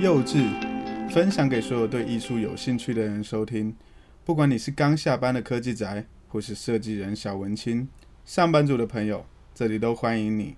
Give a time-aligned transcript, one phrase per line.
[0.00, 0.48] 幼稚，
[1.10, 3.74] 分享给所有对艺术有兴趣的人收听。
[4.24, 7.88] 不管你是刚下班的科技宅，或是设计人小文青，
[8.24, 10.54] 上班族的朋友，这里都欢迎你。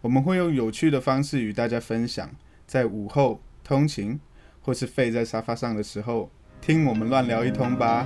[0.00, 2.28] 我们会用有趣的方式与大家分享，
[2.66, 4.18] 在午后通勤
[4.60, 6.28] 或是废在沙发上的时候，
[6.60, 8.04] 听我们乱聊一通吧。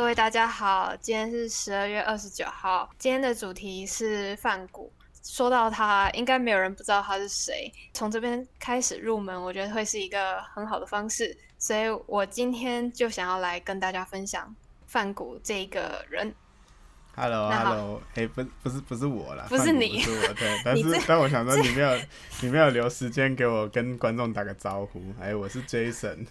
[0.00, 4.90] 各位大家好，今天是十二月二十九号，今天的主题是范谷。
[5.22, 7.70] 说到他，应该没有人不知道他是谁。
[7.92, 16.34] 从这边开始入门，我觉得会是一个很好的方式，所以我今天就想要来跟大家分享范谷这个人。
[17.16, 21.98] Hello，Hello，哎，不，不是，不是我啦，不是你不是我，对， 但是，但我想说，你没有，
[22.40, 25.02] 你没有留时间给我跟观众打个招呼。
[25.20, 26.26] 哎，我是 Jason。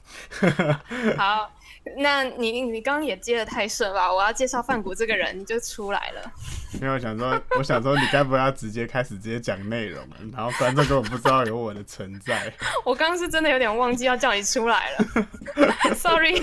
[1.15, 1.51] 好，
[1.97, 4.11] 那你你刚刚也接的太顺吧？
[4.11, 6.31] 我要介绍范谷这个人，你就出来了。
[6.73, 10.15] 因为我想说，我想说，你该不会要直接开始直接讲内容了？
[10.33, 12.51] 然后观众根本不知道有我的存在。
[12.83, 16.41] 我刚刚是真的有点忘记要叫你出来了，sorry。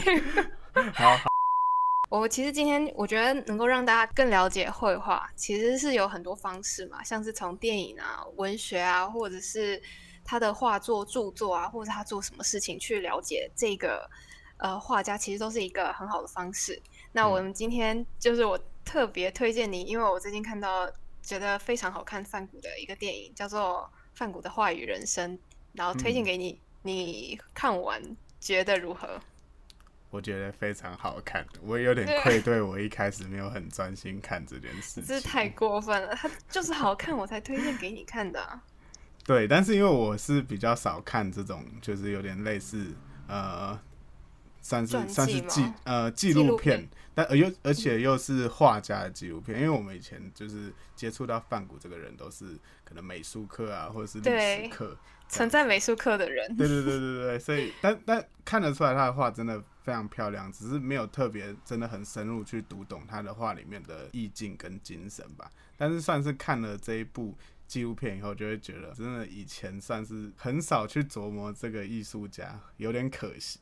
[0.95, 1.36] 好。
[2.19, 9.81] 我其实今天我觉得能够让大家更了解绘画，其实是有很多方式嘛，像是从电影啊、文学啊，或者是
[10.25, 14.09] 他的画作、著作啊，或者他做什么事情去了解这个
[14.59, 16.81] 呃画家，其实都是一个很好的方式。
[17.13, 20.91] 那我们今天就是我特别推荐你，因为我最近看到
[21.23, 25.37] 觉得非常好看范谷的一个电影，叫做《范谷的话语人生》，
[25.73, 28.01] 然后推荐给你，你看完
[28.41, 29.21] 觉得如何？
[30.17, 36.15] 我觉得非常好看，我也有点愧对我一开始没有很专心看这件事情，这太过分了。
[36.15, 38.63] 它就是好看，我才推荐给你看的、啊。
[39.27, 42.95] 对，但是因为我是比较少看这种，就是有点类似
[43.29, 43.79] 呃，
[44.63, 54.97] 算是算是纪呃纪录片，但而又而且又是画家的纪录片，因为我们以前就是接触到范谷这个人，都是可能美术课啊，或者是历史课，
[55.29, 56.57] 存在美术课的人。
[56.57, 59.63] 对对对对对，所以但但看得出来他的画真的。
[59.87, 65.49] 非常漂亮，只是没有特别真的很深入去读懂他的画里面的意境跟精神吧。
[65.77, 67.39] 但是算是看了这一部
[67.69, 73.61] 纪录片以后，就会觉得真的以前算是很少去琢磨这个艺术家，有点可惜。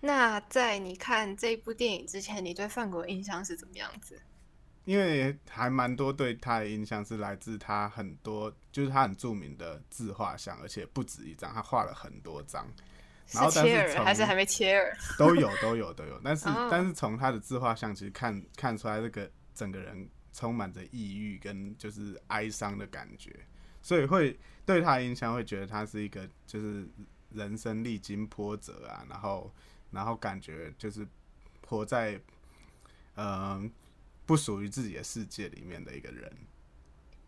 [0.00, 4.18] 那在你看这部电影之前，你对范国的印象是怎么样子？
[4.86, 12.66] 因为还蛮多对他的印象是来自他很多，就是他很著名的自画像，而且不止一张，他画了很多张。
[13.32, 16.20] 然后，但是还是还没切耳，都有都有都有。
[16.24, 23.34] 但是，但是从他的自画像，其实看看出来，这个整个人充满着抑郁跟就是哀伤的感觉，
[23.82, 26.88] 所以会对他的印象会觉得他是一个就是
[27.30, 29.52] 人生历经波折啊，然后
[29.90, 31.06] 然后感觉就是
[31.66, 32.18] 活在
[33.16, 33.70] 嗯
[34.24, 36.32] 不属于自己的世界里面的一个人。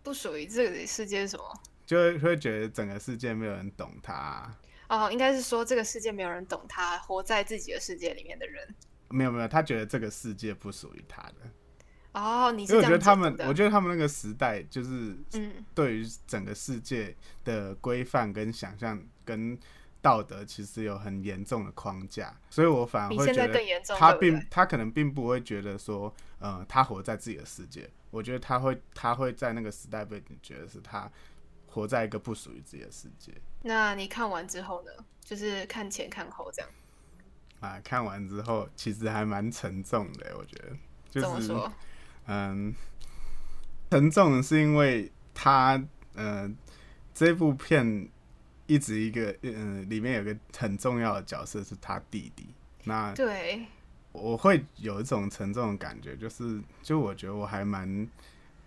[0.03, 1.61] 不属于这个世界是什么？
[1.85, 4.51] 就会会觉得整个世界没有人懂他。
[4.91, 8.75] 哦，应该是说这个世界没有人懂他，活在自己的世界里面的人。
[9.09, 11.35] 没有没有，他觉得这个世界不属于他的。
[12.13, 19.57] 哦，你是觉得他们，我觉得他们那个时代就是，嗯，对于整个世界的规范跟想象跟
[20.03, 23.61] 道德，其实有很严重的框架，所以我反而会觉得
[23.97, 27.89] 他并他可能并不会觉得说，呃，他活在自己的世界。
[28.11, 31.09] 我觉得他会他会在那个时代背景觉得是他。
[31.71, 33.33] 活在一个不属于自己的世界。
[33.63, 34.91] 那你看完之后呢？
[35.23, 36.71] 就是看前看后这样。
[37.61, 40.77] 啊，看完之后其实还蛮沉重的，我觉得。
[41.11, 41.53] 就是
[42.27, 42.75] 嗯，
[43.91, 45.83] 沉重是因为他，
[46.15, 46.51] 呃，
[47.15, 48.09] 这部片
[48.67, 52.47] 一直一个，嗯，里面有个很重要的角色是他弟弟。
[52.85, 53.67] 那对，
[54.13, 58.09] 我会有一种沉重的感觉，就是，就我觉得我还蛮。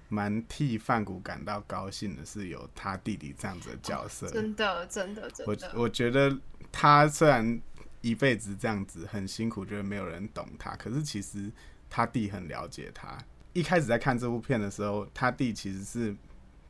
[0.09, 5.71] 蛮替范谷感到高兴的是有他弟弟这样子的角色，真的真的真的。
[5.73, 6.37] 我我觉得
[6.71, 7.59] 他虽然
[8.01, 11.51] 一辈子这样子很辛苦，觉得没有人懂他，可是其实
[11.89, 13.17] 他弟很了解他。
[13.53, 16.15] 一开始在看这部片的时候，他弟其实是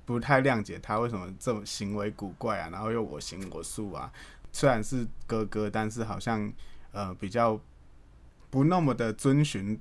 [0.05, 4.11] 不太谅解他为什么这么行为古怪啊，然后又我行我素啊。
[4.53, 6.51] 虽然是哥哥，但是好像
[6.91, 7.59] 呃比较
[8.49, 9.77] 不那么的遵循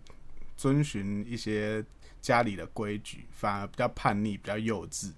[0.56, 1.84] 遵循一些。
[2.22, 5.12] 家里的规矩反而比较叛逆，比较幼稚。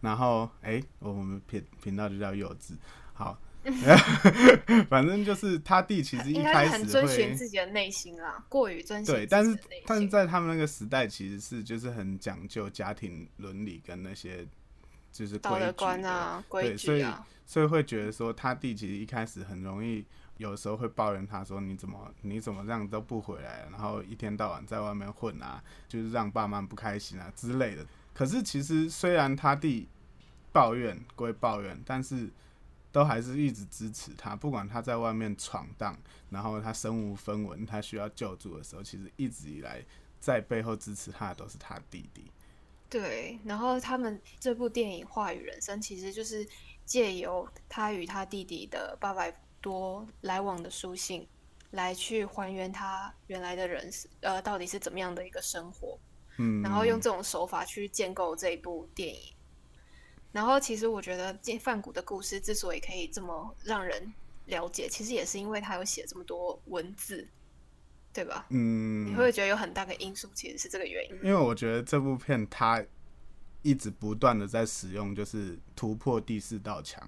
[0.00, 2.74] 然后，哎、欸，我们频频道就叫幼稚。
[3.14, 3.38] 好，
[4.90, 9.14] 反正就是他弟其实一开始很遵循自己的内心啦，过于遵循。
[9.14, 14.46] 对，但是但是在他们那个时代，其实是就是很讲究家庭伦理跟那些
[15.10, 20.04] 就是道德观啊、规矩啊，所以所以会觉得说他弟其实一开始很容易。
[20.42, 29.88] 有时候会抱怨他说：“你怎么你怎么这样都不回来，然后一天到晚在外面混啊，就是让爸妈不开心啊之类的。”可是其实虽然他弟
[30.52, 32.28] 抱怨归抱怨，但是
[32.90, 35.96] 都还是一直支持他，不管他在外面闯荡，
[36.28, 39.82] 然后他身无分文，他需要救助的时候，其实一直以来
[40.20, 42.30] 在背后支持他的都是他弟弟。
[42.90, 46.46] 对，然后他们这部电影《话语人生》其实就是
[46.84, 51.26] 借由他与他弟弟的八百多来往的书信，
[51.70, 55.98] 来去还原他原来的人是呃到底是怎么样的一个生活，
[56.36, 59.32] 嗯，然后用这种手法去建构这一部电影。
[60.32, 64.12] 然后其实我觉得这范谷的故事之所以可以这么让人
[64.46, 67.28] 了解，其实也是因为他有写这么多文字，
[68.12, 68.46] 对吧？
[68.50, 71.16] 嗯，你会不会觉得有很大的因素其实是这个原因？
[71.16, 72.82] 因为我觉得这部片它
[73.60, 77.06] 一直不断的在使用，就是突破第四道墙。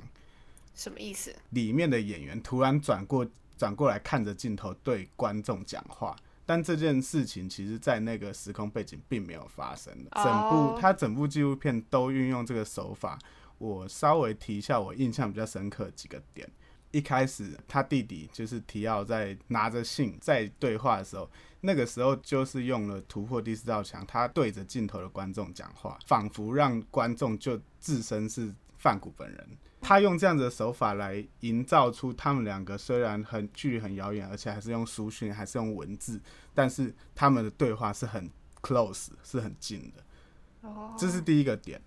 [0.75, 1.35] 什么意思？
[1.51, 3.27] 里面的演员突然转过
[3.57, 10.11] 转过来看着镜头对观众讲话，但这件事情其实在那个时空背景并没有发生的。
[10.15, 13.19] 整部哦它整部纪录片都运用这个手法。
[13.59, 16.47] 我稍微提一下我印象比较深刻的几个点。
[16.91, 21.29] 一开始他弟弟就是提奥在拿着信在对话的时候，
[21.61, 28.55] 那个时候就是用了突破第四道墙，他对着镜头的观众讲话，仿佛让观众就自身是
[28.85, 29.49] 范谷本人。
[29.81, 36.21] 他用这样子的手法来营造出他们两个虽然很距离很遥远，而且还是用书讯，还是用文字，
[36.55, 40.69] 但是他们的对话是很 close，是很近的。
[40.69, 41.81] 哦，这是第一个点。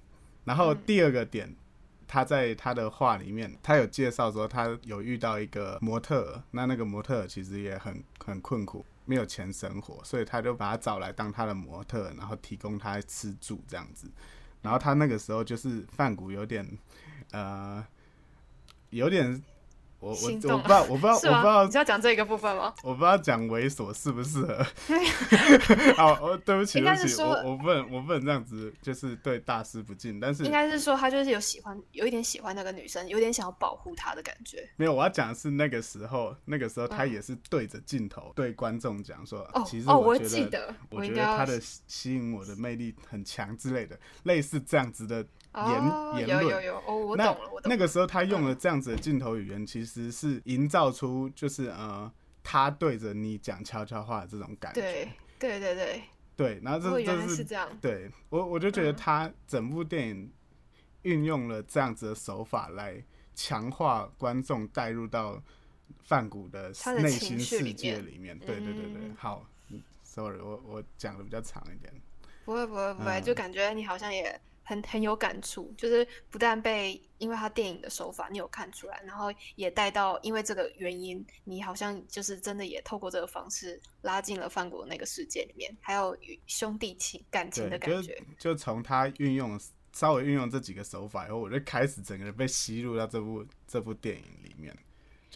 [0.43, 1.55] 然后第二个点，
[2.07, 14.09] 他在他的话里面，他有介绍说他有遇到一个模特，那那个模特其实也很很困苦，没有钱生活，所以他就把他找来当他的模特，然后提供他吃住这样子。
[14.61, 16.65] 然后他那个时候就是范谷有点
[17.31, 17.85] 呃，
[18.89, 19.43] 有点。
[19.99, 21.65] 我我我不知道，我不知道，我不知道？
[21.65, 22.73] 你是要讲这个部分吗？
[22.83, 24.65] 我不知道讲猥琐适不适合。
[25.97, 30.19] 好，我对不起，对不起，我我不能我不能这样子，就是对大师不敬。
[30.19, 34.67] 但是应该是说他就是有喜欢，有一点喜欢那个女生，有点想要保护她的感觉。
[34.75, 40.29] 没有，我要讲的是那个时候，那个时候他嗯也是对着镜头对观众讲说，哦其实哦，我觉得。
[40.29, 46.43] 记得，我觉得他的吸吸引我的魅力很强之类的，类似这样子的言、哦，言论。
[46.43, 47.75] 有有有，哦，我那懂了，我懂了。
[47.75, 52.11] 那个时候他用了这样子的镜头语言，其实是营造出就是呃，
[52.43, 54.81] 他对着你讲悄悄话的这种感觉。
[54.81, 56.03] 对对对对，
[56.35, 57.69] 对，然后这这是是这样。
[57.81, 60.31] 对我我就觉得嗯他整部电影
[61.03, 63.03] 运用了这样子的手法来
[63.33, 65.41] 强化观众带入到
[66.03, 66.69] 范谷的
[67.01, 68.37] 内心世界里面。
[68.37, 71.93] 对对对对，嗯好嗯，sorry，我我讲的比较长一点。
[72.45, 88.21] 不会不会不会，嗯就感觉你好像也很很有感触，就是不但被因为他电影的手法你有看出来，然后也带到因为这个原因，你好像就是真的也透过这个方式拉进了范国那个世界里面，还有与兄弟情感情的感觉。
[88.37, 89.57] 就从他运用
[89.93, 94.77] 稍微运用这几个手法以后，我就开始整个人被吸入到这部这部电影里面。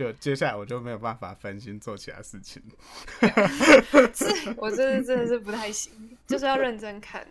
[0.02, 2.62] 就接下来我就没有办法分心做其他事情。
[4.14, 5.92] 是我真的真的是不太行，
[6.26, 7.28] 就是要认真看。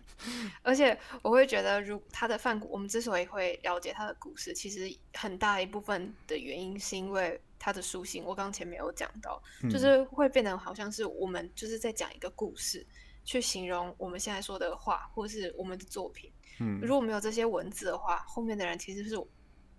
[0.62, 8.22] 而且我会觉得，如他的范谷，我们之所以会了解他的故事，其实很大一部分的原因是因为他的书信。
[8.24, 12.86] 我刚前面有讲到，嗯就是会变得好像是我们就是在讲一个故事，
[13.24, 16.30] 去形容我们现在说的话，或是我们的作品。
[16.60, 19.16] 嗯如果没有这些文字的话，后面的人其实是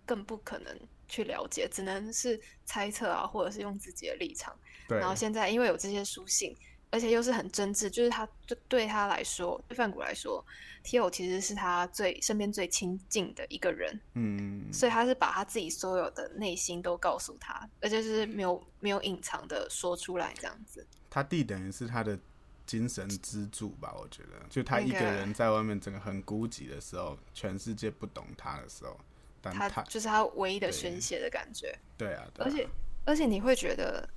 [0.06, 0.76] 更不可能
[1.12, 4.58] 去了解，只能是猜测啊，或者是用自己的立场。
[4.88, 6.56] 对，然后现在因为有这些书信，
[6.90, 10.44] 而且又是很真挚，就是他就对他来说，对范谷来说
[10.84, 20.88] ，T.O 其实是他最身边最亲近的一个人，嗯，所以他是把他自己所有的内心都告诉他，而且是没有没有隐藏的说出来这样子。
[21.10, 22.18] 他弟等于是他的
[22.66, 28.98] 精神支柱吧，我觉得，就他一个人在外面整个很孤寂的时候，全世界不懂他的时候，
[29.42, 32.68] 但他他就是他唯一的宣泄的感觉，对啊，对啊而且
[33.06, 34.08] 而且你会觉得，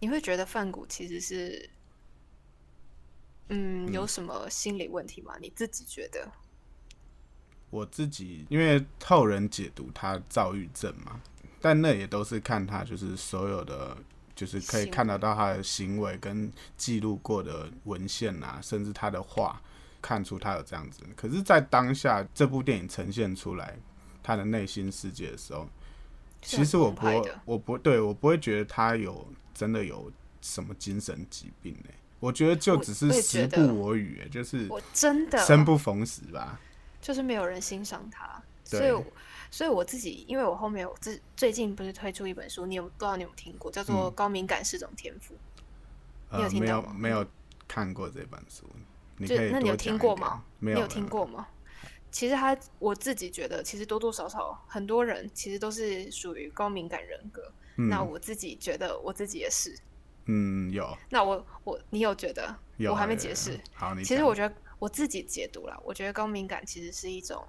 [0.00, 1.70] 你会觉得范谷其实是，
[3.48, 5.36] 嗯，有什么心理问题吗？
[5.40, 6.28] 你自己觉得？
[7.70, 11.20] 我自己因为后人解读他躁郁症嘛，
[11.60, 13.96] 但那也都是看他就是所有的，
[14.34, 19.62] 就是可以看得到他的行为跟记录过的文献啊，甚至他的话，
[20.02, 21.02] 看出他有这样子。
[21.16, 23.78] 可是，在当下这部电影呈现出来
[24.22, 25.66] 他的内心世界的时候，
[26.40, 30.10] 其实我不会我不对我不会觉得他有真的有
[30.40, 35.38] 什么精神疾病呢、我觉得就只是时不我与、欸，就是我真的。
[35.44, 36.60] 生不逢时吧。
[37.00, 39.04] 就是没有人欣赏他，所以
[39.50, 45.34] 所以我自己，因为我后面我最最近不是推出一本书，你有不知道你有听过，叫做《高敏感是种天赋》。
[46.36, 46.90] 你有听到吗？
[46.92, 47.26] 有没有
[47.66, 48.64] 看过这本书，
[49.16, 50.44] 你就可以那你有听过吗？
[50.60, 51.48] 没有，你有听过吗？
[52.12, 57.42] 其实他我自己觉得，其实多多少少很多人其实都是属于高敏感人格。
[57.78, 59.74] 嗯那我自己觉得我自己也是。
[60.26, 62.54] 嗯，有那我我你有觉得？
[62.76, 63.58] 有，我还没解释。
[63.72, 67.42] 好，你其实我觉得我自己解读了，我觉得高敏感其实是一种，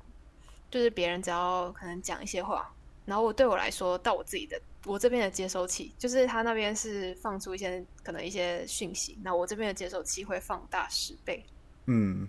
[0.71, 2.73] 就是别人只要可能讲一些话，
[3.05, 11.45] 然后我对我来说，到我自己的我这边的接收器，就是他那边是放出一些可能一些讯息，那我这边的接收器会放大十倍。
[11.85, 12.27] 嗯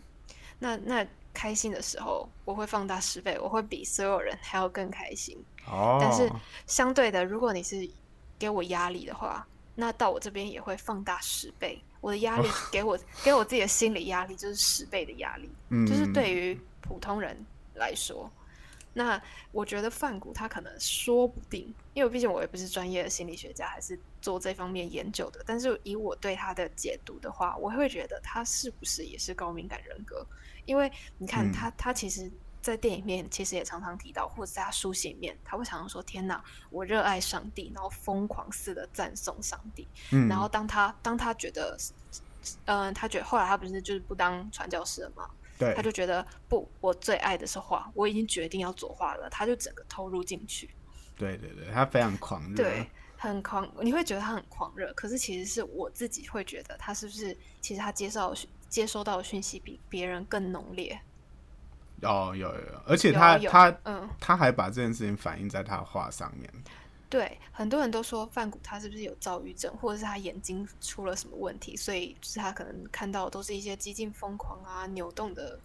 [0.59, 5.37] 那那开心的时候，我会放大十倍，我会比所有人还要更开心。
[5.67, 6.31] 哦，但是
[6.67, 7.87] 相对的，如果你是
[8.38, 11.83] 给我压力的话，那到我这边也会放大十倍。
[12.00, 17.35] 我的压力给我、给我自己的心理压力就是十倍的压力，嗯就是对于普通人
[17.75, 18.31] 来说，
[18.94, 19.20] 那
[19.52, 25.42] 我觉得范谷他可能说不定，因为毕竟我也不是专业的心理学家，还是做这方面研究的。
[25.44, 30.26] 但是以我对他的解读的话，我会觉得他是不是也是高敏感人格？
[30.64, 32.30] 因为你看嗯他，他其实。
[32.64, 41.76] 在电影里面，其实也常常提到，或者在他书写里面，他会常常说：“天哪，我热爱上帝，然后疯狂似的赞颂上帝。”嗯，然后当他当他觉得，
[42.64, 45.28] 嗯、他觉得后来他不是就是不当传教士了嘛，
[45.64, 45.75] 对。
[45.75, 50.71] 他就觉得不，我最爱的是画，我已经决定要作画了，他就整个投入进去，
[51.16, 58.35] 对对对，他非常狂热，对，很狂，你会觉得他很狂热，可是其实是我自己会觉得他是不是其实他接受
[58.68, 61.00] 接收到的讯息比别人更浓烈，
[62.02, 66.50] 哦，有有有，而且他他嗯，他还把这件事情反映在他的画上面，
[67.14, 75.56] 对，很多人都说范谷他是不是有躁郁症，或者是他眼睛出了什么问题，所以就是他可能看到的都是一些激进疯狂啊、扭动的、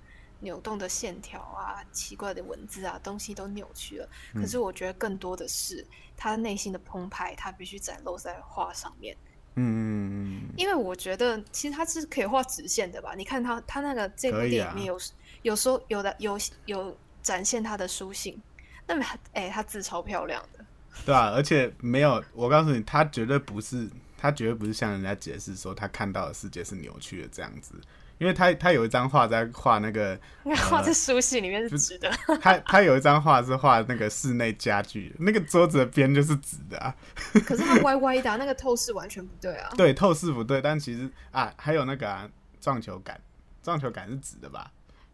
[0.41, 4.08] 扭动的线条啊、奇怪的文字啊，东西都扭曲了。
[4.36, 5.84] 可是我觉得更多的是
[6.15, 9.18] 他内心的澎湃，他必须展露在画上面。
[9.56, 13.15] 嗯嗯嗯因为我觉得其实他是可以画直线的吧？
[13.18, 15.00] 你看他他那个这部电影里面有、
[15.41, 16.38] 有时候有的有
[16.68, 18.39] 有展现他的书信，
[18.86, 19.03] 那么
[19.34, 20.59] 哎、他字超漂亮的。
[20.98, 27.75] 嗯，对啊，而且没有，我告诉你，他绝对不是，他绝对不是向人家解释说他看到的世界是扭曲的这样子，
[28.17, 32.10] 因为他他有一张画在画那个， 那画在书信里面是直的，
[32.41, 36.93] 他他有一张画是画那个室内家具，那个桌子的边就是直的啊，
[37.46, 39.69] 可是它歪歪的啊、那个透视完全不对啊。
[39.77, 42.29] 对，透视不对，但其实啊，还有那个、啊、
[42.60, 43.19] 撞球杆，
[43.63, 44.69] 撞球杆是直的吧？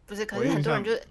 [0.07, 1.03] 不是，可是很多人就是，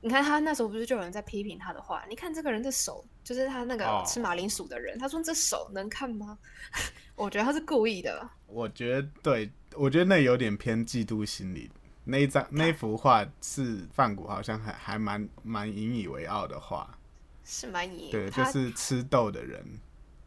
[0.00, 2.04] 你看他那时候不是就有人在批评他的话？
[2.08, 6.38] 你看这个人的手，就是他那个哦吃马铃薯的人，他说这手能看吗？
[7.16, 8.30] 我觉得他是故意的。
[8.46, 11.68] 我觉得对，我觉得那有点偏嫉妒心理。
[12.04, 16.96] 那一张那一幅画是范谷好像还还蛮蛮引以为傲的画，
[17.44, 19.60] 是蛮引对，就是吃豆的人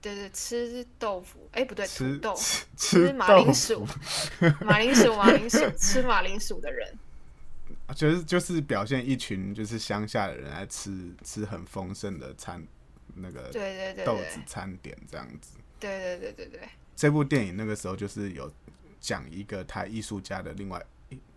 [0.02, 2.36] 对对吃豆腐，哎不对，吃豆
[2.76, 3.88] 吃马铃薯，
[4.60, 6.94] 马铃薯马铃薯吃马铃薯的人，
[7.96, 12.62] 就是就是表现一群就是乡下的人来吃吃很丰盛的餐
[13.22, 15.58] 那个对对对对豆子餐点这样子。
[15.80, 18.52] 对对对对对，这部电影那个时候就是有
[19.00, 20.84] 讲一个他艺术家的另外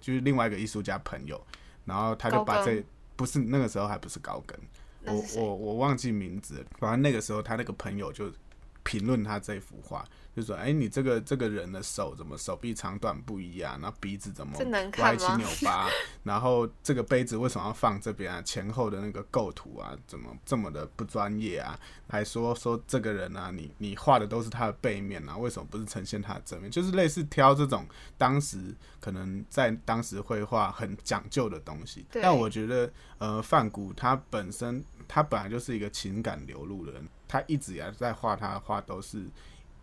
[0.01, 1.41] 就是另外一个艺术家朋友，
[1.85, 2.83] 然后他就把这
[3.15, 4.59] 不是那个时候还不是高更，
[5.05, 8.33] 我我我忘记名字了，反正那个时候他那个朋友就
[8.83, 14.59] 评论他这幅画，就说：“哎、你这个这个人的手怎么手臂长短不一样，然后鼻子怎么
[14.99, 15.87] 歪七扭八，
[16.25, 18.41] 然后这个杯子为什么要放这边啊？
[18.43, 21.79] 前后的那个构图啊，怎么这么的不专业啊？
[22.09, 26.71] 还说说这个人啊，你你画的都是他的背面啊，为什么不是呈现他的正面？
[26.71, 27.87] 就是类似挑这种
[28.17, 32.07] 当时可能在当时绘画很讲究的东西。
[32.11, 39.27] 但我觉得，呃，范谷他本身他本来就是一个情感流露的人，他一直以来在画他的画都是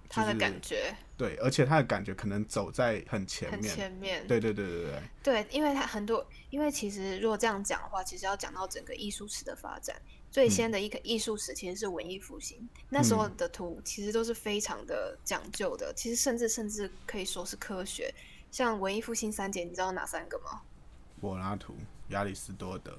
[0.09, 3.75] 他的就是感觉对，而且他的感觉可能走在很前很面。
[3.75, 4.27] 前面。
[4.27, 4.83] 对对对对
[5.21, 9.95] 对，对，因为他很多，因为其实如果这样讲的话，其实要讲到整个艺术史的发展。
[10.31, 18.13] 最先的一个艺术史其实是文艺复兴，那时候的图其实都是非常的讲究的，其实甚至甚至可以说是科学。
[18.51, 20.61] 像文艺复兴三杰，你知道哪三个吗？
[21.19, 21.75] 柏拉图、
[22.09, 22.97] 亚里士多德、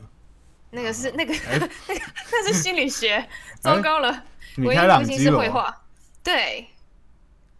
[0.70, 1.56] 那个是 那个哎
[1.88, 2.00] 那个
[2.32, 3.26] 那是心理学，
[3.60, 4.24] 糟糕了。
[4.56, 5.84] 文艺复兴是，绘画，
[6.24, 6.66] 对，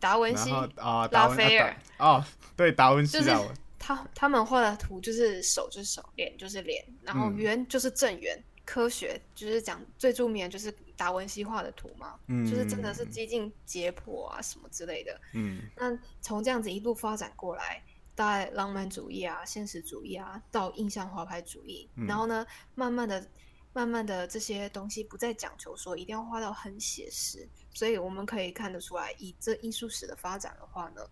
[0.01, 1.71] 达文西啊，拉斐尔。
[1.99, 2.25] 啊哦，
[2.57, 3.31] 对，达文西就是
[3.79, 7.37] 他他们画的图就是手就是手，脸就是脸，然后嗯。
[7.37, 8.43] 圆就是正圆。
[8.67, 12.49] 科学就是讲最著名的就是达文西画的图嘛，嗯。
[12.49, 15.21] 就是真的是接近解剖啊什么之类的。
[15.35, 15.63] 嗯。
[15.77, 17.83] 那从这样子一路发展过来，
[18.15, 22.07] 大概浪漫主义啊、现实主义啊，到印象画派主义，嗯。
[22.07, 23.27] 然后呢，慢慢的
[23.73, 31.03] 慢慢的这些东西不再讲求说一定要画到很写实，所以我们可以看得出来，以这艺术史的发展的话呢，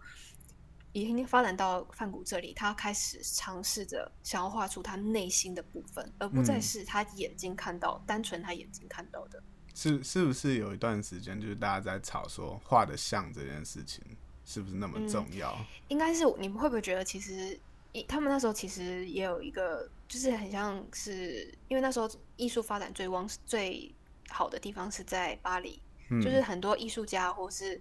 [0.92, 9.42] 已经发展到范谷这里，他开始尝试着想要画出他内心的部分，而不再嗯是他眼睛看到，单纯他眼睛看到的。
[9.74, 14.02] 是是不是有一段时间就是大家在吵说画的像这件事情
[14.44, 15.56] 是不是那么重要？
[15.86, 17.67] 应该是你们会不会觉得，其实一
[18.06, 23.94] 他们那时候其实也有一个，就是很像是因为那时候艺术发展最旺最
[24.28, 25.80] 好的地方是在巴黎，
[26.10, 27.80] 嗯，就是很多艺术家或是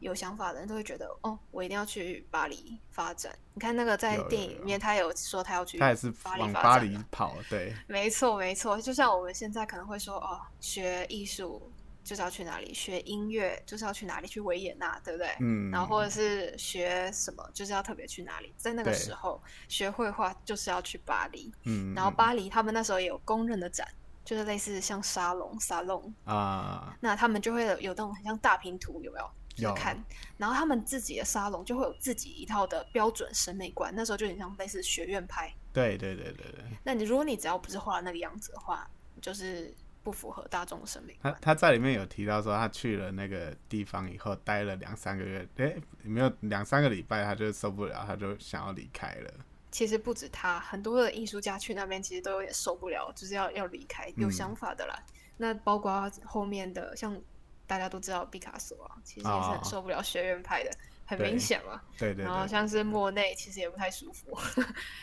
[0.00, 3.36] 有想法的人都会觉得，哦，我一定要去巴黎发展。
[3.54, 11.72] 你看那个在电影里面，他有说他要去他也是往巴黎跑，对， 没错，没错，就像我们现在可能会说，哦，学艺术
[12.06, 15.28] 就是要去哪里，学音乐就是要去哪里，去维也纳，对不对？
[15.40, 18.54] 嗯，然后或者是学什么，就是要特别去哪里。
[18.56, 21.52] 在那个时候，学绘画就是要去巴黎。
[21.64, 23.84] 嗯，然后巴黎他们那时候也有公认的展，
[24.24, 29.28] 就是类似像沙龙、沙龙，啊，那他们就会有有那种很像大拼图，有没有？
[29.56, 30.04] 就是有看，
[30.36, 35.50] 然后他们自己的沙龙就会有自己一套的标准审美观，那时候就很像类似学院派。
[35.72, 38.86] 对对对对对，那你如果你只要不是画那个样子的话，
[39.18, 39.74] 就是
[40.06, 41.32] 不符合大众审美他。
[41.42, 49.34] 他在里面有提到说，他去了那个地方以后，待了两三个月，诶，没有两三个礼拜，他就受不了，他就想要离开了。
[49.72, 54.96] 其实不止他，很多的艺术家去那边其实都有点受不了，就是要要离开，有嗯想法的啦。
[55.38, 57.20] 那包括后面的，像
[57.66, 60.70] 大家都知道毕卡索啊，其实也是哦很受不了学院派的，
[61.04, 61.82] 很明显嘛。
[61.98, 64.38] 对对对，然后像是莫内，其实也不太舒服，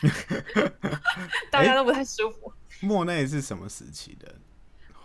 [1.52, 2.50] 大家都不太舒服。
[2.80, 4.34] 莫内是什么时期的？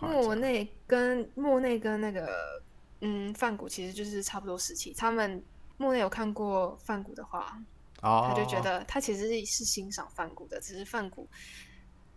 [0.00, 2.62] 莫内跟莫内跟那个
[3.00, 4.92] 嗯梵谷其实就是差不多时期。
[4.94, 5.42] 他们
[5.76, 7.58] 莫内有看过梵谷的画，
[8.02, 11.28] 哦，他就觉得他其实是是欣赏梵谷的，只是梵谷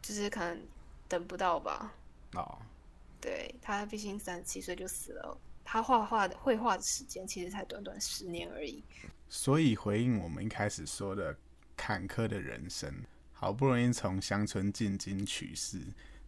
[0.02, 0.66] 就是可能
[1.08, 1.94] 等不到吧。
[2.34, 2.58] 哦，
[3.22, 8.84] 对他毕竟三十七岁就死了，他画画的绘画的时间其实才短短十年而已。
[9.30, 11.36] 所以回应我们一开始说的
[11.76, 12.94] 坎坷的人生，
[13.32, 15.80] 好不容易从乡村进京取士，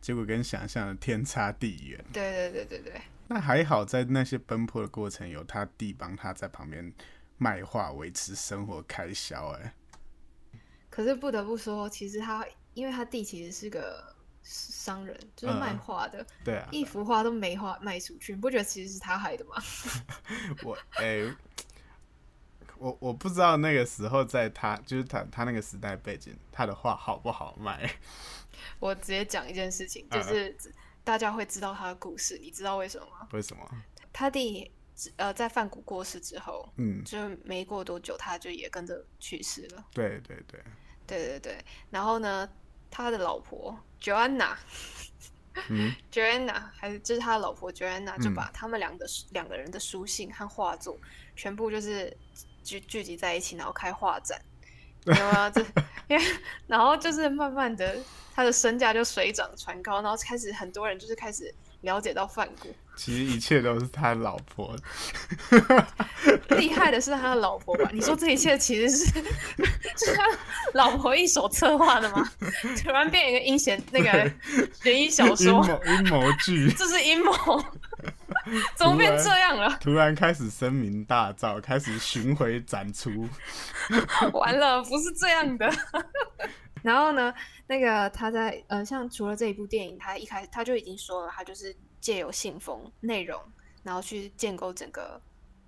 [0.05, 2.05] 结果跟想象的天差地远。
[2.13, 6.93] 对对对对对，那还好，在那些奔波的过程，有他弟帮他在旁边
[7.39, 9.49] 卖画维持生活开销。
[9.53, 9.73] 哎，
[10.91, 19.55] 可是不得不说，其实他因为他弟其实是个商人，就是卖嗯画的，对啊，一幅画都没画卖出去，你不觉得其实是他害的吗？
[20.61, 21.35] 我哎、
[22.77, 27.89] 我我不知道那个时候在他就是他他那个时代背景，他的画好不好卖？
[28.79, 30.55] 我直接讲一件事情，嗯就是
[31.03, 33.27] 大家会知道他的故事，你知道为什么吗？
[33.31, 33.69] 为什么？
[34.11, 34.71] 他弟
[35.17, 39.85] 呃在范谷过世之后，嗯，就没过多久他就也跟着去世了。
[39.93, 40.63] 对对对，
[41.05, 42.49] 对对 对，然后呢，
[42.89, 44.55] 他的老婆 Joanna。
[45.69, 50.97] 嗯 Joanna 还是就是他的老婆 Joanna 就嗯把他们两个两个人的书信和画作
[51.33, 52.13] 全部就是
[52.65, 54.41] 聚聚集在一起，然后开画展。
[55.05, 55.49] 有没有？
[55.51, 55.61] 这
[56.07, 56.23] 因为
[56.65, 57.95] 然后就是慢慢的，
[58.33, 62.73] 他的身价就水涨船高，然后开始很多人就是开始了解到范谷。
[62.95, 64.75] 其实一切都是他老婆。
[66.57, 67.89] 厉害的是他的老婆吧？
[67.93, 69.05] 你说这一切其实是
[69.97, 70.23] 是他
[70.73, 72.27] 老婆一手策划的吗？
[72.81, 74.31] 突然变一个阴险那个
[74.81, 77.31] 悬疑小阴说，谋阴谋剧，这是阴谋，
[78.75, 79.77] 怎么变这样了？
[79.81, 83.09] 突然开始声名大噪，开始巡回展出。
[84.33, 85.71] 完了，不是这样的。
[86.83, 87.33] 然后呢，
[87.65, 93.41] 那个他在呃，像除了这一部电影，他一开始他就已经说了，他就是借由信封内容，
[93.81, 95.19] 然后去建构整个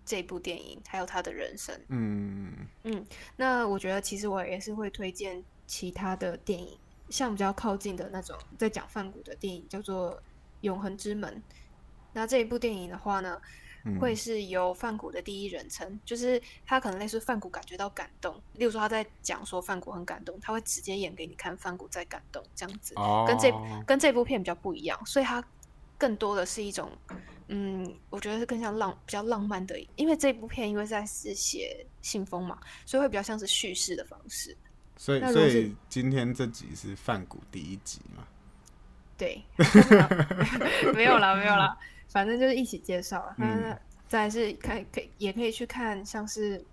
[0.05, 1.75] 这部电影，还有他的人生。
[1.89, 3.03] 嗯嗯，
[3.35, 6.77] 那我觉得其实我也是会推荐其他的电影，
[7.09, 10.11] 像比较靠近的那种在讲梵谷的电影，叫做
[10.61, 11.33] 《永恒之门》。
[12.13, 13.39] 那这一部电影的话呢，
[13.83, 23.51] 嗯会是由范谷的第一人称，就是他可能类似范谷感觉到感动，例如说他在讲说范谷很感动，他会直接演给你看范谷在感动这样子，哦，跟这
[23.85, 25.43] 跟这部片比较不一样，所以他
[25.97, 26.91] 更多的是一种，
[27.47, 34.55] 嗯，我觉得是更像浪比较浪漫的，因为这部片因为在是写信封嘛，所以会比较像是叙事的方式。
[34.99, 38.27] 所以所以今天这集是范谷第一集嘛？
[39.15, 39.43] 对，
[40.93, 43.33] 没有了，没有啦，反正就是一起介绍。
[43.37, 46.63] 那、嗯再来是看可以也可以去看像是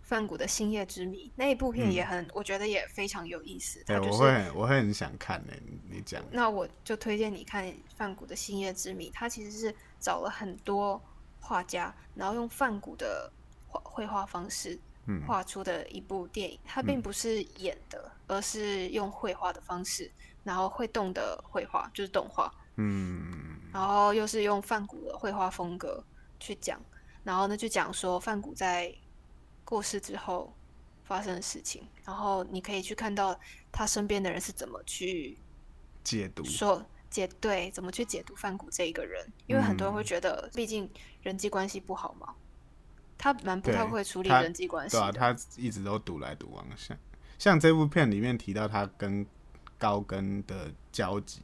[0.00, 3.82] 梵谷的《星夜之谜》那一部片也很，我觉得也非常有意思。
[3.88, 11.02] 我会我会很想看呢、你你讲，那我就推荐你看梵谷的《星夜之谜》，它其实是找了很多
[11.40, 13.28] 画家，然后用梵谷的
[13.66, 16.56] 画绘画方式嗯画出的一部电影。
[16.64, 20.08] 它并不是演的，而是用绘画的方式
[20.44, 26.04] 然后会动的绘画就是动画，嗯，然后又是用范古的绘画风格
[26.38, 26.80] 去讲，
[27.24, 28.94] 然后呢就讲说范古在
[29.64, 30.52] 过世之后
[31.04, 33.38] 发生的事情，然后你可以去看到
[33.70, 35.38] 他身边的人是怎么去
[36.02, 40.04] 解读，说解对怎么去解读范谷这一个人，因为很多人会嗯。
[40.04, 40.88] 觉得，毕竟
[41.22, 42.34] 人际关系不好嘛，
[43.18, 46.96] 他蛮不太会处理人际关系对啊，他一直都独来独往，像
[47.38, 49.26] 像这部片里面提到他跟
[49.78, 51.42] 高根的交集，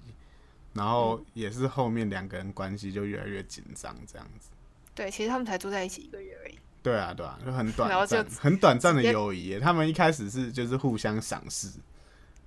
[0.77, 4.51] 然后嗯也是后面两个人关系就越来越紧张这样子。
[4.95, 6.59] 对，其实他们才住在一起一个月而已。
[6.83, 9.59] 对啊，对啊，就很短暂，很短暂的友谊。
[9.59, 11.69] 他们一开始是就是互相赏识，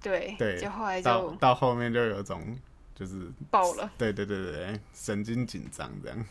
[0.01, 2.57] 对，对就后来就到到后面就有种
[2.95, 3.91] 就是爆了。
[3.97, 6.25] 对对对神经紧张这样。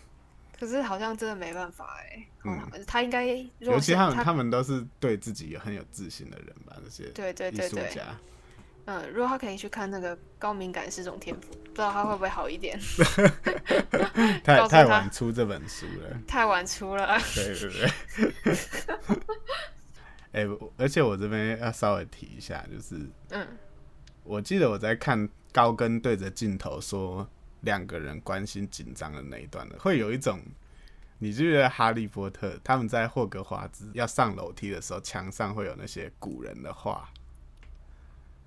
[0.58, 3.26] 可是好像真的没办法哎、嗯嗯，他应该
[3.58, 8.06] 尤其他们他们都是对自己有很有自信的人吧，这些对对艺对对，术家。
[8.90, 12.80] 嗯，如果他可以去看那个高敏感是种天赋，不知道他会不会好一点？
[14.42, 16.18] 太太晚出这本书了。
[16.26, 18.56] 太晚出了，对对对。
[20.32, 22.98] 哎、我而且我这边要稍微提一下，就是
[23.28, 23.46] 嗯，
[24.24, 27.28] 我记得我在看高跟对着镜头说
[27.60, 30.40] 两个人关心紧张的那一段的，会有一种，
[31.18, 37.06] 你记得哈利波特他们在霍格华兹要上楼梯的时候，墙上会有那些古人的画。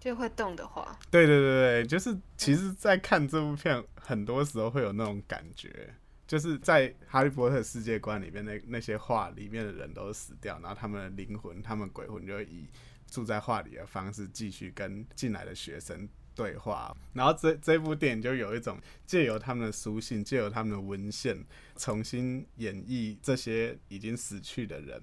[0.01, 5.93] 就会动的话，对对对对，就是其实，在看这部片，很多时候会有那种感觉，
[6.25, 12.67] 就是在哈利波特世界观里面，那那些画里面的人都死掉，然后他们的灵魂、他们鬼魂就会以
[13.05, 16.97] 住在画里的方式继续跟进来的学生对话。
[17.13, 21.37] 然后这这部电影就有一种借由他们的书信，借由他们的文献，
[21.75, 24.99] 重新演绎这些已经死去的人，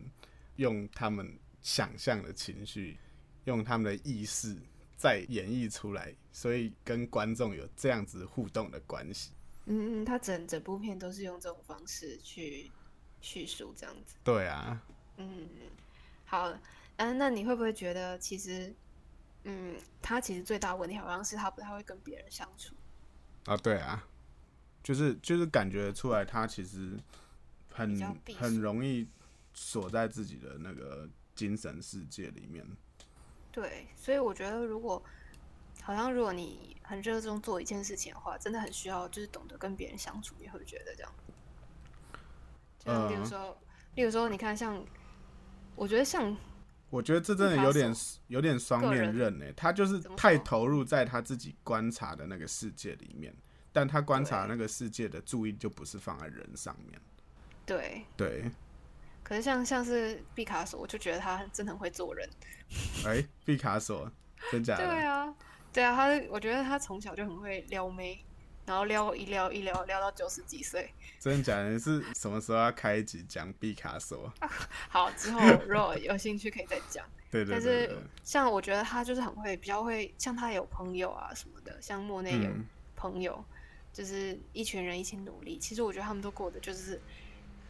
[0.56, 2.98] 用他们想象的情绪，
[3.44, 4.56] 用他们的意识。
[4.98, 9.30] 再演绎出来，所以跟观众有这样子互动的关系。
[9.66, 12.68] 嗯嗯，他整整部片都是用这种方式去
[13.20, 14.16] 叙述这样子。
[14.24, 14.82] 对啊，
[15.18, 15.48] 嗯，
[16.24, 16.52] 好，
[16.96, 18.74] 嗯，那你会不会觉得其实，
[19.44, 22.74] 嗯，他其实最大问题好像是他不太会跟别人相处。
[23.44, 24.04] 啊对啊，
[24.82, 26.98] 就是就是感觉出来他其实
[27.70, 29.06] 很很容易
[29.54, 32.66] 锁在自己的那个精神世界里面。
[33.60, 35.02] 对，所以我觉得如果
[35.82, 41.12] 好像如果你很热衷做一件事情的话，真的很需要就是懂得跟别人相处，你会觉得这样？
[42.78, 43.58] 就像例如嗯说，
[43.96, 44.80] 例如说，你看像，
[45.74, 46.36] 我觉得像
[46.88, 47.92] 我觉得这真的有点
[48.28, 53.34] 有点双面人刃呢、他就是太投入在他自己观察的那个世界里面，
[53.72, 57.00] 但他观察对那个世界的注意就不是放在人上面。
[57.66, 58.50] 对，对，
[59.28, 62.28] 可是像像是毕卡索，我就觉得他真的很会做人。
[63.04, 64.10] 哎、毕卡索，
[64.50, 64.86] 真假的？
[64.86, 65.34] 对啊，
[65.72, 68.24] 对啊，他我觉得他从小就很会撩妹，
[68.64, 70.90] 然后撩一撩一撩撩到九十几岁。
[71.20, 71.70] 真的假的？
[71.70, 74.32] 你是什么时候要开一集讲毕卡索？
[74.88, 77.04] 好，之后 如果有兴趣可以再讲。
[77.30, 82.64] 对对但是像我觉得他就是很会，比较会，像他有朋友啊什么的，像莫内有嗯
[82.96, 83.44] 朋友，
[83.92, 85.58] 就是一群人一起努力。
[85.58, 86.98] 其实我觉得他们都过得就是，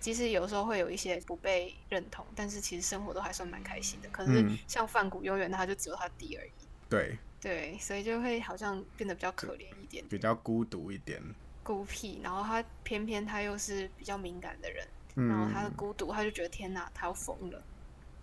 [0.00, 4.08] 即使有时候会有一些不被认同，但是其实生活都还算蛮开心的。
[4.10, 6.50] 可是嗯像范谷，永远他就只有他弟而已。
[6.88, 11.22] 对，对，所以就会好像变得比较可怜一点，比较孤独一点。
[11.62, 12.20] 孤僻。
[12.22, 17.62] 然后他偏偏他又是比较敏感的人，然后他的嗯，孤独，他就觉得天哪，他要疯了。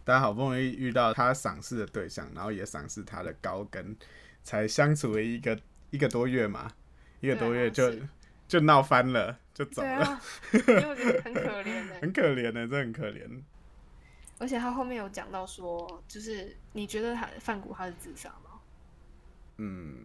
[0.04, 3.96] 但好不容易遇到他赏识的对象，然后也赏识他的高跟，
[4.44, 5.60] 才相处了一个
[5.90, 6.72] 一个多月嘛，
[7.22, 7.92] 一个多月就
[8.48, 10.90] 就闹翻了，就走了，对啊，就
[11.24, 11.96] 很可怜的。
[12.02, 13.42] 很可怜的，真的很可怜。
[14.38, 18.60] 而且他后面有讲到说，就是你觉得他范谷他是自杀吗？
[19.56, 19.96] 嗯，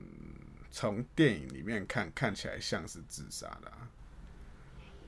[0.71, 3.91] 从电影里面看，看起来像是自杀的、啊。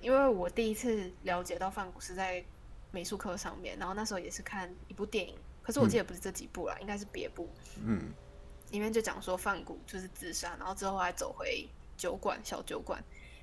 [0.01, 2.45] 因为我第一次了解到范谷是在
[2.91, 7.49] 美术课上面，然后那时候也是看一部电影，可是我记得不是这几部啦，应该是别部，
[7.81, 8.13] 嗯，
[8.73, 13.01] 里面就讲说范谷就是自杀，然后之后还走回酒馆小酒馆。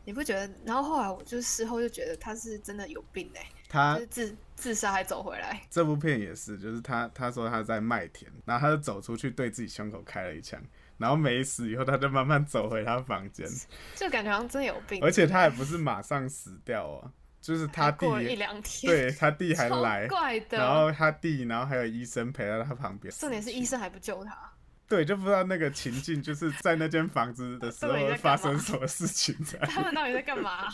[0.09, 0.51] 你不觉得？
[0.65, 5.61] 然后后来我就事后就觉得他是真的有病哎、他就是自自杀还走回来。
[5.69, 10.59] 这部片也是，就是他他说他在麦田，然后他就走出去对自己胸口开了一枪，
[10.97, 13.47] 然后没死以后，他就慢慢走回他房间，
[13.95, 20.57] 就感觉好像真的有病，而且他也不是马上死掉哦，就是他弟过了一两天，对他弟 还来，怪的。
[20.57, 23.13] 然后他弟，然后还有医生陪在他旁边。
[23.13, 24.48] 重点是医生还不救他，
[24.89, 30.67] 对，就不知道那个情境，就是在那间房子的时候发生什么事情 在，他们到底在干嘛？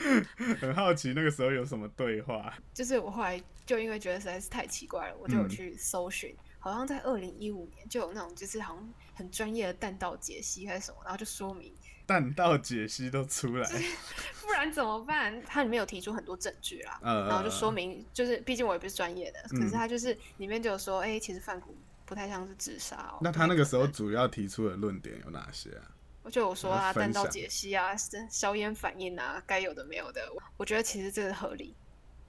[0.60, 2.52] 很好奇那个时候有什么对话。
[2.74, 11.72] 就是我后来就因为觉得实在是太奇怪了，我就有去搜寻，好像在二零一五年就有那种就是好像很专业的弹道解析还是什么，然后就说明
[12.06, 13.70] 弹道解析都出来，
[14.42, 15.40] 不然怎么办？
[15.46, 21.72] 它里面有提出很多证据啦，呃，然后就说明就是毕竟我也不是专业的，可是它就是里面就有说，哎、其实范谷
[22.10, 23.18] 不太像是自杀哦。
[23.20, 25.86] 那他那个时候主要提出的论点有哪些啊？
[26.24, 31.72] 我就有说啊，弹道解析啊，是消烟反应啊，该有的没有的，我我觉得其实这个合理。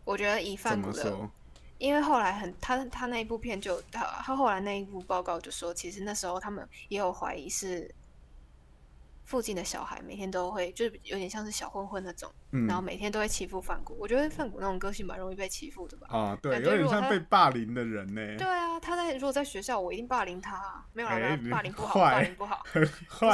[0.05, 1.29] 我觉得以怎范谷的，
[1.79, 7.91] 因为后来很他他那一部片就他他后来那一部报告就说，其实那时候他们也有怀疑是
[9.23, 13.95] 附近的小孩每天都会就是有点像是小混混那种，嗯然后每天都会欺负范谷。
[13.99, 16.07] 我觉得范谷那种个性蛮容易被欺负的吧。
[16.09, 20.85] 啊，对，感有点像被霸凌的人呢，对啊，他在如果在学校，我一定霸凌他、啊。
[20.93, 22.63] 没有啦，哎没有霸凌不好，霸凌不好。
[22.73, 22.79] 不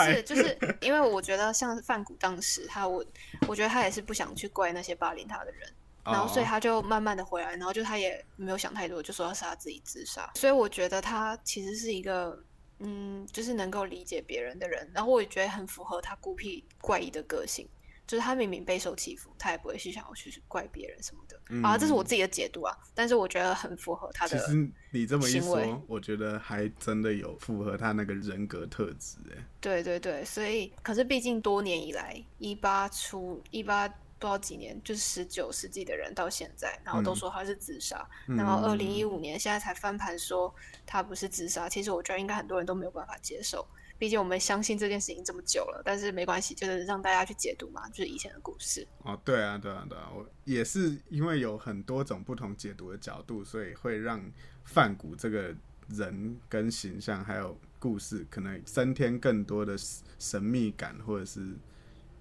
[0.03, 3.03] 是，，就是因为我觉得像范谷当时他我
[3.47, 5.73] 我觉得他也是不想去怪那些霸凌他的人，
[6.03, 10.29] 然后所以哦他就慢慢的回来，然后就他也没有想太多，就说要杀自己自杀。
[10.35, 12.37] 所以我觉得他其实是一个
[12.79, 17.67] 嗯，就是能够理解别人的人，然后我也觉得很符合他孤僻怪异的个性。
[18.05, 22.73] 就是他明明备受欺负，他也不会去想要去怪别人什么的、嗯啊，这是我自己的解读啊。
[22.95, 40.53] 但是我觉得很符合他的其实你这么一说，我觉得还真的有符合他那个人格特质，哎，对对对，所以可是毕竟多年以来，一八出一八不知道几年，就是十九世纪的人到现在，然后都嗯说他是自杀，嗯然后二零一五年现在才翻盘说
[40.85, 41.69] 他不是自杀。
[41.69, 43.67] 其实我觉得应该很多人都没有办法接受，
[43.99, 48.87] 毕竟我们相信这件事情这么久了，但是没关系，就是让大家去解读嘛，就是以前的故事。
[49.03, 54.19] 哦，对啊，对啊，对啊，我也是因为有很多种不同解读的角度，所以会让
[54.63, 55.55] 范谷这个
[55.89, 59.75] 人跟形象还有故事，可能增添更多的
[60.19, 61.55] 神秘感，或者是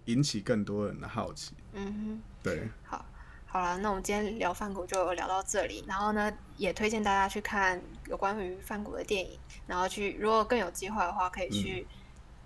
[0.06, 1.54] 引起更多人的好奇。
[1.74, 3.04] 嗯哼对，好。
[3.48, 11.86] 好了，那我们今天聊梵谷就聊到这里，然后呢，也推荐大家去看有关于梵谷的电影，然后去如果更有计划的话，可以去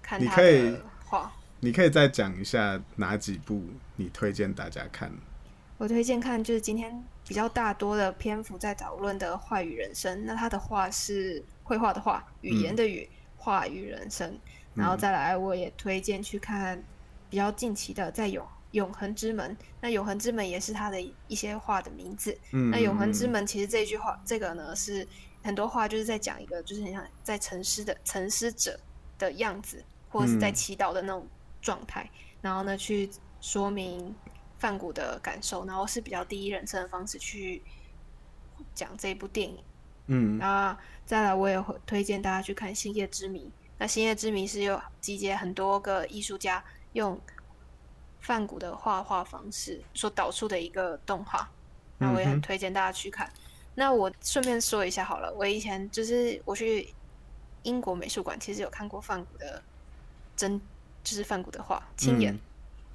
[0.00, 1.32] 看他你可以的画。
[1.58, 3.64] 你可以再讲一下哪几部
[3.96, 5.10] 你推荐大家看？
[5.78, 14.38] 我推荐看就是今天比较大多的篇幅在讨论的《话语人生》，那他的画是绘画的画，语言的语，话语人生。
[14.74, 16.80] 然后再来，我也推荐去看
[17.30, 19.56] 比较近期的在永永恒之门。
[19.80, 22.36] 那永恒之门也是他的一些画的名字。
[22.52, 25.06] 嗯，那永恒之嗯门其实这句话，这个呢是
[25.42, 28.78] 很多话就是在讲一个，就是很像在沉思的沉思者
[29.18, 31.26] 的样子，或者是在嗯祈祷的那种
[31.62, 32.10] 状态，
[32.42, 33.08] 然后呢去
[33.40, 34.14] 说明
[34.58, 37.62] 梵谷的感受，然后是比较第一人称的方式去
[38.74, 39.58] 讲这部电影。
[40.12, 43.46] 嗯那再来，我也会推荐大家去看《星夜之谜》。
[43.78, 47.20] 那《星夜之谜》是有集结很多个艺术家用
[48.20, 51.48] 梵谷的画画方式所导出的一个动画，
[51.98, 53.30] 那我也很推荐大家去看。
[53.74, 56.92] 那我顺便说一下好了，我以前就是我去
[57.62, 59.62] 英国美术馆，其实有看过梵谷的
[60.36, 60.60] 真，
[61.04, 62.40] 就是梵谷的画，亲眼，嗯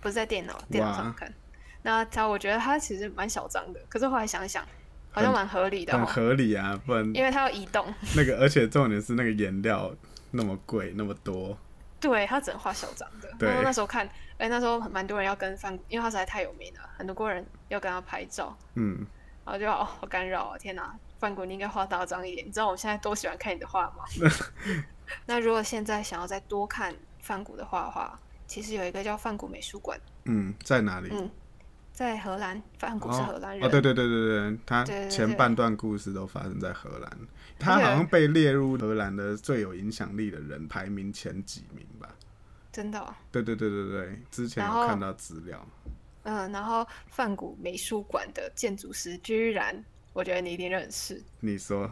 [0.02, 1.34] 不是在电脑电脑上看。
[1.82, 4.64] 那他我觉得他其实蛮小张的，可是后来想一想，
[5.12, 7.92] 好像蛮合理的很哦，合理啊，不然因为他要移动。
[8.16, 9.92] 那个，而且重点是那个颜料
[10.32, 11.58] 那么贵，那么多，
[12.00, 13.30] 对他只能画小张的。
[13.40, 19.06] 对然后那时候看，哎、那时候蛮多人要跟范，因为他实在太有名了，很多人要跟他拍照，嗯，
[19.44, 20.58] 然后就哦好干扰啊！
[20.58, 22.46] 天哪，范谷你应该画大张一点。
[22.46, 24.04] 你知道我现在多喜欢看你的画吗？
[25.26, 31.10] 那如果现在想要再多看范谷的画的话，其实有一个叫范谷美术馆，嗯，在哪里？
[31.12, 31.30] 嗯，
[31.94, 33.66] 在荷兰，范谷是荷兰人。
[33.66, 37.12] 哦，对对对对对，他前半段故事都发生在荷兰，
[37.58, 42.16] 他好像被列入荷兰的最有影响力的人排名前几名吧？
[42.72, 45.66] 真的、哦，对对对对对，之前有看到资料。
[46.24, 51.90] 嗯，然后范谷美术馆的建筑师居然，我觉得你一定认识，你说，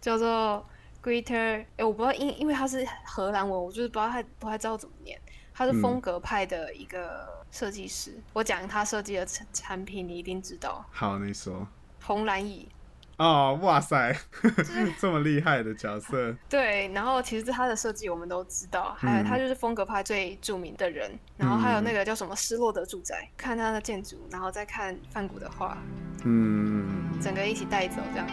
[0.00, 0.66] 叫做
[1.02, 5.20] Greater，哎、我不知道，因因为他是荷兰文，我就是不知道他不太知道怎么念。
[5.52, 11.68] 他是嗯风格派的一个设计师，我讲他设计的产产品，你一定知道，好，你说。
[12.00, 12.68] 红蓝椅。
[13.16, 14.14] 哦，哇塞，
[14.98, 25.78] 这么厉害的角色，对，然后其实他的设计我们都知道，还有嗯他就是风格派最著名的人，然后还有那个叫什么失落的住宅，看他的建筑，然后再看梵谷的画，
[26.24, 26.84] 嗯，
[27.20, 28.26] 整个一起带走这样。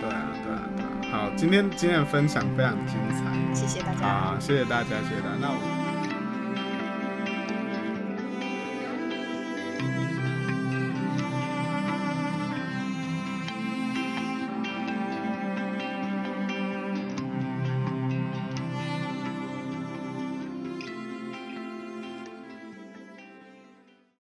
[0.00, 0.90] 对啊，对啊，对啊。
[1.10, 4.06] 好，今天今天的分享非常精彩，谢谢大家。
[4.06, 5.36] 好，谢谢大家，谢谢大家。
[5.40, 5.83] 那我们。